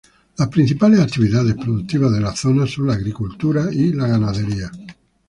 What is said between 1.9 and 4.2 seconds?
de la zona son la agricultura y la